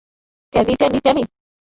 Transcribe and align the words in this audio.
Tally, 0.53 0.73
tally, 0.75 0.99
tally. 0.99 1.23